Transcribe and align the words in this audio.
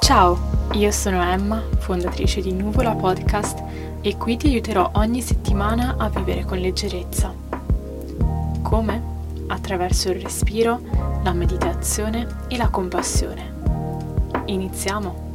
Ciao, 0.00 0.38
io 0.72 0.90
sono 0.90 1.22
Emma, 1.22 1.62
fondatrice 1.78 2.40
di 2.40 2.52
Nuvola 2.52 2.94
Podcast 2.94 3.62
e 4.00 4.16
qui 4.16 4.38
ti 4.38 4.46
aiuterò 4.46 4.90
ogni 4.94 5.20
settimana 5.20 5.96
a 5.98 6.08
vivere 6.08 6.44
con 6.44 6.58
leggerezza. 6.58 7.34
Come? 8.62 9.02
Attraverso 9.48 10.10
il 10.10 10.22
respiro, 10.22 10.80
la 11.22 11.32
meditazione 11.32 12.46
e 12.48 12.56
la 12.56 12.70
compassione. 12.70 13.52
Iniziamo! 14.46 15.26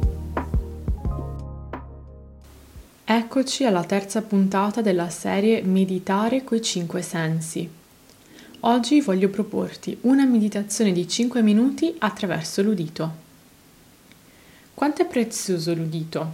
Eccoci 3.04 3.64
alla 3.64 3.84
terza 3.84 4.22
puntata 4.22 4.80
della 4.80 5.08
serie 5.08 5.62
Meditare 5.62 6.42
coi 6.42 6.60
cinque 6.60 7.00
sensi. 7.00 7.82
Oggi 8.66 9.02
voglio 9.02 9.28
proporti 9.28 9.98
una 10.02 10.24
meditazione 10.24 10.92
di 10.92 11.06
5 11.06 11.42
minuti 11.42 11.94
attraverso 11.98 12.62
l'udito. 12.62 13.12
Quanto 14.72 15.02
è 15.02 15.06
prezioso 15.06 15.74
l'udito? 15.74 16.32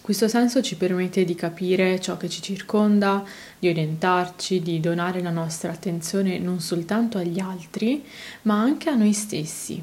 Questo 0.00 0.28
senso 0.28 0.62
ci 0.62 0.76
permette 0.76 1.24
di 1.24 1.34
capire 1.34 2.00
ciò 2.00 2.16
che 2.16 2.28
ci 2.28 2.40
circonda, 2.40 3.24
di 3.58 3.68
orientarci, 3.68 4.62
di 4.62 4.78
donare 4.78 5.20
la 5.20 5.30
nostra 5.30 5.72
attenzione 5.72 6.38
non 6.38 6.60
soltanto 6.60 7.18
agli 7.18 7.40
altri, 7.40 8.04
ma 8.42 8.60
anche 8.60 8.88
a 8.88 8.94
noi 8.94 9.12
stessi. 9.12 9.82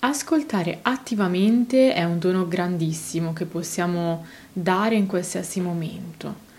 Ascoltare 0.00 0.80
attivamente 0.82 1.94
è 1.94 2.02
un 2.02 2.18
dono 2.18 2.48
grandissimo 2.48 3.32
che 3.32 3.44
possiamo 3.44 4.26
dare 4.52 4.96
in 4.96 5.06
qualsiasi 5.06 5.60
momento 5.60 6.50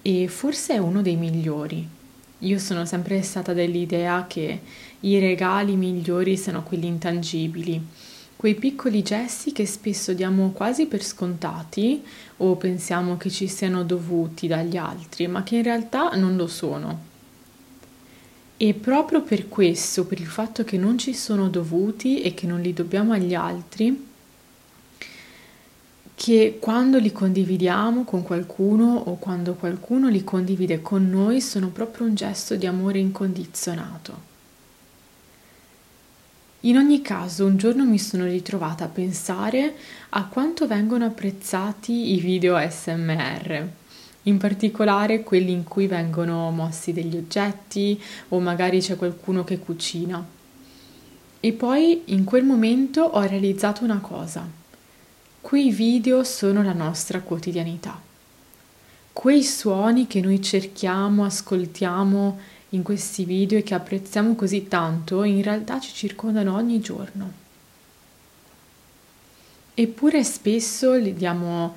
e 0.00 0.26
forse 0.28 0.72
è 0.72 0.78
uno 0.78 1.02
dei 1.02 1.16
migliori. 1.16 1.95
Io 2.40 2.58
sono 2.58 2.84
sempre 2.84 3.22
stata 3.22 3.52
dell'idea 3.52 4.26
che 4.26 4.60
i 5.00 5.18
regali 5.18 5.76
migliori 5.76 6.36
sono 6.36 6.62
quelli 6.62 6.86
intangibili 6.86 7.82
quei 8.36 8.54
piccoli 8.54 9.02
gesti 9.02 9.50
che 9.50 9.64
spesso 9.64 10.12
diamo 10.12 10.50
quasi 10.50 10.86
per 10.86 11.02
scontati 11.02 12.02
o 12.38 12.54
pensiamo 12.56 13.16
che 13.16 13.30
ci 13.30 13.48
siano 13.48 13.82
dovuti 13.82 14.46
dagli 14.46 14.76
altri, 14.76 15.26
ma 15.26 15.42
che 15.42 15.56
in 15.56 15.62
realtà 15.62 16.10
non 16.10 16.36
lo 16.36 16.46
sono. 16.46 17.14
E 18.58 18.74
proprio 18.74 19.22
per 19.22 19.48
questo, 19.48 20.04
per 20.04 20.20
il 20.20 20.26
fatto 20.26 20.64
che 20.64 20.76
non 20.76 20.98
ci 20.98 21.14
sono 21.14 21.48
dovuti 21.48 22.20
e 22.20 22.34
che 22.34 22.46
non 22.46 22.60
li 22.60 22.74
dobbiamo 22.74 23.14
agli 23.14 23.34
altri, 23.34 24.05
che 26.16 26.56
quando 26.58 26.98
li 26.98 27.12
condividiamo 27.12 28.04
con 28.04 28.22
qualcuno 28.22 28.96
o 28.96 29.16
quando 29.18 29.52
qualcuno 29.52 30.08
li 30.08 30.24
condivide 30.24 30.80
con 30.80 31.10
noi 31.10 31.42
sono 31.42 31.68
proprio 31.68 32.06
un 32.06 32.14
gesto 32.14 32.56
di 32.56 32.66
amore 32.66 32.98
incondizionato. 32.98 34.34
In 36.60 36.78
ogni 36.78 37.02
caso, 37.02 37.44
un 37.44 37.58
giorno 37.58 37.84
mi 37.84 37.98
sono 37.98 38.24
ritrovata 38.24 38.84
a 38.84 38.88
pensare 38.88 39.74
a 40.08 40.24
quanto 40.24 40.66
vengono 40.66 41.04
apprezzati 41.04 42.14
i 42.14 42.18
video 42.18 42.58
SMR, 42.58 43.68
in 44.22 44.38
particolare 44.38 45.22
quelli 45.22 45.52
in 45.52 45.64
cui 45.64 45.86
vengono 45.86 46.50
mossi 46.50 46.94
degli 46.94 47.14
oggetti 47.14 48.02
o 48.30 48.40
magari 48.40 48.80
c'è 48.80 48.96
qualcuno 48.96 49.44
che 49.44 49.58
cucina. 49.58 50.26
E 51.40 51.52
poi 51.52 52.04
in 52.06 52.24
quel 52.24 52.42
momento 52.42 53.02
ho 53.02 53.20
realizzato 53.20 53.84
una 53.84 53.98
cosa. 53.98 54.64
Quei 55.46 55.70
video 55.70 56.24
sono 56.24 56.60
la 56.64 56.72
nostra 56.72 57.20
quotidianità. 57.20 58.02
Quei 59.12 59.44
suoni 59.44 60.08
che 60.08 60.20
noi 60.20 60.42
cerchiamo, 60.42 61.24
ascoltiamo 61.24 62.38
in 62.70 62.82
questi 62.82 63.24
video 63.24 63.56
e 63.56 63.62
che 63.62 63.74
apprezziamo 63.74 64.34
così 64.34 64.66
tanto 64.66 65.22
in 65.22 65.40
realtà 65.44 65.78
ci 65.78 65.92
circondano 65.92 66.52
ogni 66.52 66.80
giorno. 66.80 67.32
Eppure 69.72 70.24
spesso 70.24 70.94
li 70.94 71.14
diamo, 71.14 71.76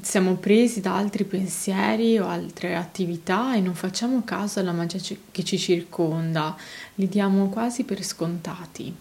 siamo 0.00 0.36
presi 0.36 0.80
da 0.80 0.94
altri 0.94 1.24
pensieri 1.24 2.20
o 2.20 2.28
altre 2.28 2.76
attività 2.76 3.56
e 3.56 3.60
non 3.60 3.74
facciamo 3.74 4.22
caso 4.22 4.60
alla 4.60 4.70
magia 4.70 5.16
che 5.32 5.42
ci 5.42 5.58
circonda, 5.58 6.56
li 6.94 7.08
diamo 7.08 7.48
quasi 7.48 7.82
per 7.82 8.04
scontati. 8.04 8.94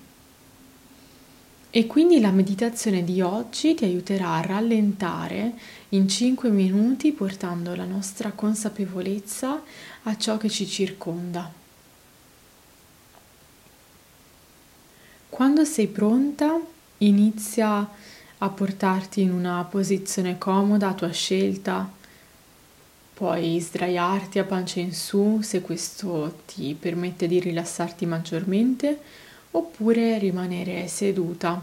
E 1.73 1.87
quindi 1.87 2.19
la 2.19 2.31
meditazione 2.31 3.01
di 3.01 3.21
oggi 3.21 3.75
ti 3.75 3.85
aiuterà 3.85 4.33
a 4.33 4.41
rallentare 4.41 5.53
in 5.89 6.09
5 6.09 6.49
minuti 6.49 7.13
portando 7.13 7.73
la 7.75 7.85
nostra 7.85 8.33
consapevolezza 8.33 9.63
a 10.03 10.17
ciò 10.17 10.35
che 10.35 10.49
ci 10.49 10.67
circonda. 10.67 11.49
Quando 15.29 15.63
sei 15.63 15.87
pronta, 15.87 16.59
inizia 16.97 17.89
a 18.37 18.49
portarti 18.49 19.21
in 19.21 19.31
una 19.31 19.63
posizione 19.63 20.37
comoda 20.37 20.89
a 20.89 20.93
tua 20.93 21.11
scelta. 21.11 21.89
Puoi 23.13 23.57
sdraiarti 23.61 24.39
a 24.39 24.43
pancia 24.43 24.81
in 24.81 24.93
su 24.93 25.39
se 25.41 25.61
questo 25.61 26.41
ti 26.45 26.75
permette 26.77 27.27
di 27.27 27.39
rilassarti 27.39 28.05
maggiormente 28.05 29.29
oppure 29.51 30.17
rimanere 30.17 30.87
seduta, 30.87 31.61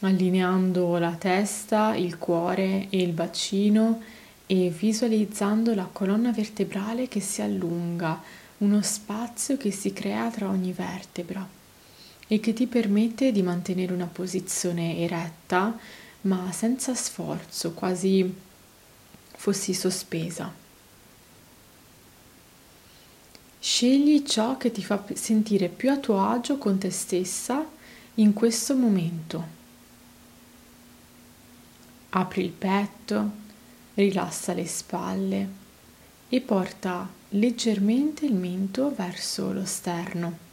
allineando 0.00 0.98
la 0.98 1.14
testa, 1.18 1.94
il 1.94 2.18
cuore 2.18 2.86
e 2.90 3.02
il 3.02 3.12
bacino 3.12 4.00
e 4.46 4.70
visualizzando 4.70 5.74
la 5.74 5.88
colonna 5.90 6.32
vertebrale 6.32 7.08
che 7.08 7.20
si 7.20 7.42
allunga, 7.42 8.22
uno 8.58 8.82
spazio 8.82 9.56
che 9.56 9.70
si 9.70 9.92
crea 9.92 10.30
tra 10.30 10.48
ogni 10.48 10.72
vertebra 10.72 11.46
e 12.26 12.40
che 12.40 12.52
ti 12.52 12.66
permette 12.66 13.32
di 13.32 13.42
mantenere 13.42 13.92
una 13.92 14.08
posizione 14.10 14.98
eretta 14.98 15.76
ma 16.22 16.50
senza 16.52 16.94
sforzo, 16.94 17.72
quasi 17.72 18.34
fossi 19.36 19.72
sospesa. 19.72 20.67
Scegli 23.60 24.22
ciò 24.22 24.56
che 24.56 24.70
ti 24.70 24.84
fa 24.84 25.04
sentire 25.14 25.68
più 25.68 25.90
a 25.90 25.96
tuo 25.96 26.24
agio 26.24 26.58
con 26.58 26.78
te 26.78 26.90
stessa 26.90 27.66
in 28.14 28.32
questo 28.32 28.76
momento. 28.76 29.56
Apri 32.10 32.44
il 32.44 32.50
petto, 32.50 33.30
rilassa 33.94 34.52
le 34.52 34.64
spalle 34.64 35.48
e 36.28 36.40
porta 36.40 37.08
leggermente 37.30 38.26
il 38.26 38.34
mento 38.34 38.94
verso 38.94 39.52
lo 39.52 39.64
sterno. 39.64 40.46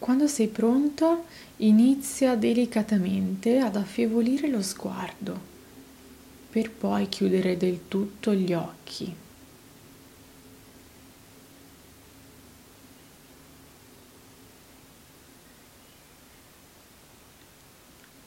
Quando 0.00 0.26
sei 0.26 0.48
pronta, 0.48 1.22
inizia 1.58 2.34
delicatamente 2.34 3.58
ad 3.60 3.76
affievolire 3.76 4.48
lo 4.48 4.62
sguardo 4.62 5.57
per 6.50 6.70
poi 6.70 7.08
chiudere 7.08 7.56
del 7.56 7.88
tutto 7.88 8.32
gli 8.34 8.52
occhi. 8.52 9.14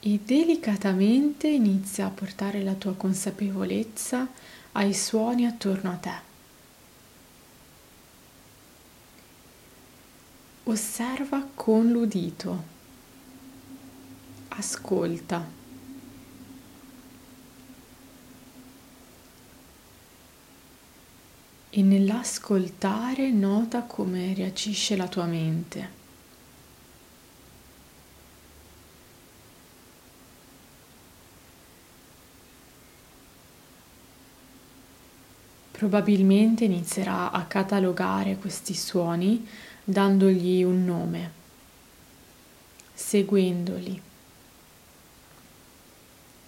E 0.04 0.18
delicatamente 0.24 1.46
inizia 1.48 2.06
a 2.06 2.10
portare 2.10 2.62
la 2.62 2.74
tua 2.74 2.94
consapevolezza 2.94 4.28
ai 4.72 4.94
suoni 4.94 5.46
attorno 5.46 5.92
a 5.92 5.96
te. 5.96 6.30
Osserva 10.64 11.46
con 11.54 11.90
l'udito. 11.90 12.70
Ascolta. 14.48 15.61
E 21.74 21.80
nell'ascoltare 21.80 23.30
nota 23.30 23.84
come 23.84 24.34
reagisce 24.34 24.94
la 24.94 25.08
tua 25.08 25.24
mente. 25.24 26.00
Probabilmente 35.70 36.64
inizierà 36.64 37.30
a 37.30 37.46
catalogare 37.46 38.36
questi 38.36 38.74
suoni 38.74 39.48
dandogli 39.82 40.62
un 40.62 40.84
nome, 40.84 41.32
seguendoli. 42.92 44.00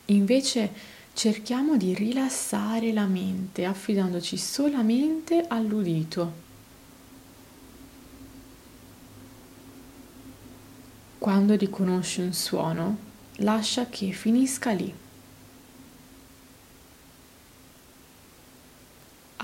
Invece 0.07 0.94
cerchiamo 1.15 1.77
di 1.77 1.95
rilassare 1.95 2.93
la 2.93 3.07
mente 3.07 3.65
affidandoci 3.65 4.37
solamente 4.37 5.45
all'udito. 5.49 6.43
Quando 11.19 11.55
riconosci 11.55 12.21
un 12.21 12.35
suono, 12.35 12.99
lascia 13.37 13.87
che 13.89 14.11
finisca 14.11 14.73
lì. 14.73 15.03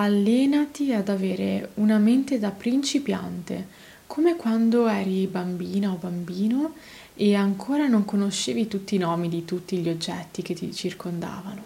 allenati 0.01 0.95
ad 0.95 1.11
avere 1.11 1.73
una 1.75 1.99
mente 1.99 2.39
da 2.39 2.51
principiante, 2.51 3.67
come 4.11 4.35
quando 4.35 4.89
eri 4.89 5.29
bambina 5.29 5.93
o 5.93 5.95
bambino 5.95 6.75
e 7.15 7.37
ancora 7.37 7.87
non 7.87 8.05
conoscevi 8.05 8.67
tutti 8.67 8.97
i 8.97 8.99
nomi 8.99 9.29
di 9.29 9.45
tutti 9.45 9.79
gli 9.79 9.89
oggetti 9.89 10.43
che 10.43 10.53
ti 10.53 10.75
circondavano. 10.75 11.63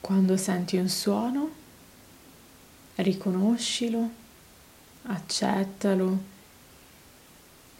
Quando 0.00 0.36
senti 0.36 0.76
un 0.76 0.88
suono, 0.88 1.50
riconoscilo, 2.94 4.08
accettalo 5.02 6.18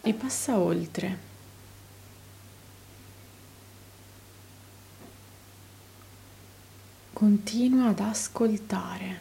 e 0.01 0.13
passa 0.13 0.59
oltre. 0.59 1.36
Continua 7.17 7.87
ad 7.87 7.99
ascoltare. 7.99 9.19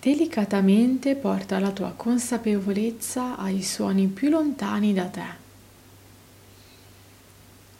Delicatamente 0.00 1.16
porta 1.16 1.58
la 1.58 1.70
tua 1.70 1.90
consapevolezza 1.90 3.36
ai 3.36 3.62
suoni 3.62 4.06
più 4.06 4.30
lontani 4.30 4.94
da 4.94 5.04
te, 5.04 5.26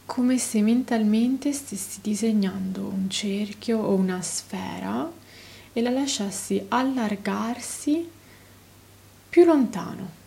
come 0.05 0.37
se 0.37 0.61
mentalmente 0.61 1.55
stessi 1.55 2.01
disegnando 2.03 2.87
un 2.87 3.09
cerchio 3.09 3.79
o 3.79 3.95
una 3.95 4.21
sfera 4.21 5.11
e 5.73 5.81
la 5.81 5.89
lasciassi 5.89 6.63
allargarsi 6.69 8.11
più 9.31 9.45
lontano. 9.47 10.24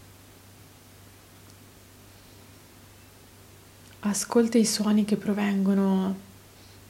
Ascolta 4.02 4.60
i 4.60 4.66
suoni 4.66 5.06
che 5.06 5.18
provengono 5.18 6.16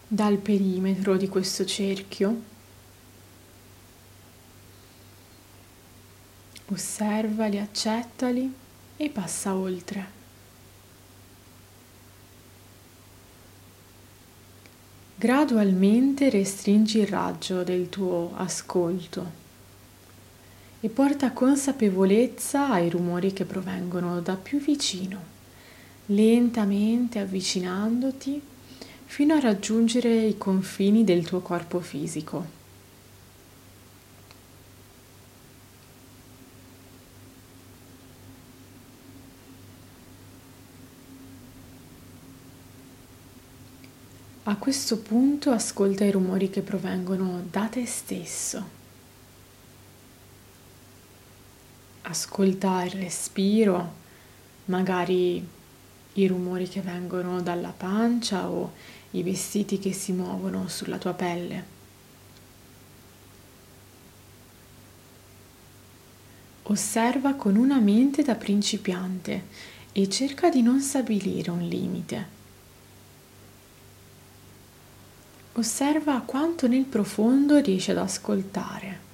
dal 0.05 0.37
perimetro 0.37 1.15
di 1.15 1.29
questo 1.29 1.63
cerchio. 1.63 2.41
Osservali, 6.67 7.59
accettali 7.59 8.53
e 8.97 9.09
passa 9.09 9.55
oltre. 9.55 10.15
Gradualmente 15.15 16.29
restringi 16.29 16.99
il 16.99 17.07
raggio 17.07 17.63
del 17.63 17.87
tuo 17.87 18.33
ascolto 18.35 19.45
e 20.81 20.89
porta 20.89 21.31
consapevolezza 21.31 22.69
ai 22.69 22.89
rumori 22.89 23.31
che 23.31 23.45
provengono 23.45 24.19
da 24.19 24.35
più 24.35 24.59
vicino 24.59 25.36
lentamente 26.07 27.19
avvicinandoti 27.19 28.41
fino 29.05 29.33
a 29.33 29.39
raggiungere 29.39 30.13
i 30.25 30.37
confini 30.37 31.03
del 31.03 31.25
tuo 31.25 31.39
corpo 31.39 31.79
fisico. 31.79 32.55
A 44.43 44.55
questo 44.55 44.97
punto 44.99 45.51
ascolta 45.51 46.05
i 46.05 46.11
rumori 46.11 46.49
che 46.49 46.61
provengono 46.61 47.45
da 47.51 47.67
te 47.67 47.85
stesso. 47.85 48.75
Ascolta 52.03 52.83
il 52.85 52.91
respiro, 52.91 53.93
magari 54.65 55.45
i 56.17 56.27
rumori 56.27 56.67
che 56.67 56.81
vengono 56.81 57.41
dalla 57.41 57.73
pancia 57.75 58.49
o 58.49 58.73
i 59.11 59.21
vestiti 59.21 59.77
che 59.77 59.93
si 59.93 60.11
muovono 60.11 60.67
sulla 60.67 60.97
tua 60.97 61.13
pelle. 61.13 61.75
Osserva 66.63 67.35
con 67.35 67.55
una 67.55 67.79
mente 67.79 68.23
da 68.23 68.35
principiante 68.35 69.45
e 69.91 70.09
cerca 70.09 70.49
di 70.49 70.61
non 70.61 70.81
stabilire 70.81 71.51
un 71.51 71.61
limite. 71.61 72.35
Osserva 75.53 76.21
quanto 76.21 76.67
nel 76.67 76.83
profondo 76.83 77.57
riesci 77.59 77.91
ad 77.91 77.97
ascoltare. 77.97 79.06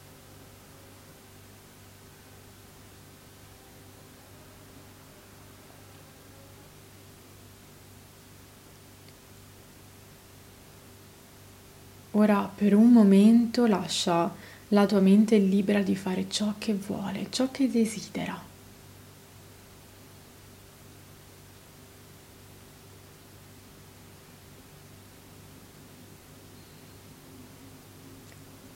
Ora 12.15 12.47
per 12.53 12.75
un 12.75 12.91
momento 12.91 13.65
lascia 13.65 14.31
la 14.67 14.85
tua 14.85 14.99
mente 14.99 15.37
libera 15.37 15.81
di 15.81 15.95
fare 15.95 16.29
ciò 16.29 16.53
che 16.59 16.75
vuole, 16.75 17.27
ciò 17.31 17.49
che 17.49 17.69
desidera. 17.69 18.39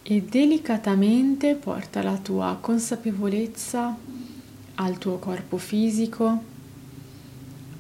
E 0.01 0.21
delicatamente 0.21 1.53
porta 1.55 2.01
la 2.01 2.17
tua 2.17 2.57
consapevolezza 2.59 3.95
al 4.75 4.97
tuo 4.97 5.19
corpo 5.19 5.57
fisico, 5.57 6.43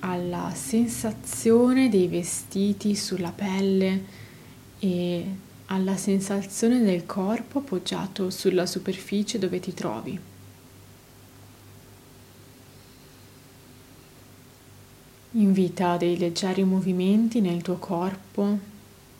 alla 0.01 0.51
sensazione 0.53 1.89
dei 1.89 2.07
vestiti 2.07 2.95
sulla 2.95 3.31
pelle 3.31 4.25
e 4.79 5.45
alla 5.67 5.97
sensazione 5.97 6.81
del 6.81 7.05
corpo 7.05 7.59
appoggiato 7.59 8.29
sulla 8.29 8.65
superficie 8.65 9.39
dove 9.39 9.59
ti 9.59 9.73
trovi. 9.73 10.19
Invita 15.31 15.97
dei 15.97 16.17
leggeri 16.17 16.63
movimenti 16.63 17.41
nel 17.41 17.61
tuo 17.61 17.75
corpo, 17.75 18.57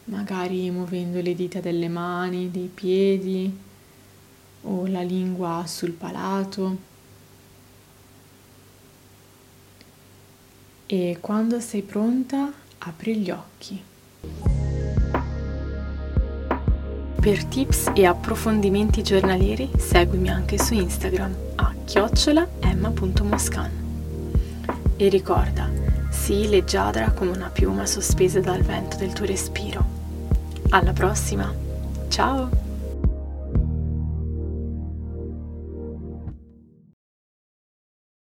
magari 0.06 0.72
muovendo 0.72 1.22
le 1.22 1.36
dita 1.36 1.60
delle 1.60 1.90
mani, 1.90 2.50
dei 2.50 2.72
piedi 2.74 3.56
o 4.62 4.88
la 4.88 5.02
lingua 5.02 5.64
sul 5.68 5.92
palato. 5.92 6.96
E 10.88 11.18
quando 11.20 11.60
sei 11.60 11.82
pronta, 11.82 12.52
apri 12.80 13.18
gli 13.18 13.30
occhi. 13.30 14.67
Per 17.28 17.44
tips 17.44 17.92
e 17.94 18.06
approfondimenti 18.06 19.04
giornalieri 19.04 19.70
seguimi 19.76 20.30
anche 20.30 20.58
su 20.58 20.74
Instagram 20.74 21.36
a 21.56 21.74
chiocciolaemma.moscan. 21.84 23.72
E 24.96 25.10
ricorda, 25.10 25.70
sii 26.10 26.48
leggiadra 26.48 27.12
come 27.12 27.32
una 27.32 27.50
piuma 27.50 27.86
sospesa 27.86 28.40
dal 28.40 28.62
vento 28.62 28.96
del 28.96 29.12
tuo 29.12 29.26
respiro. 29.26 29.84
Alla 30.70 30.94
prossima! 30.94 31.54
Ciao! 32.08 32.67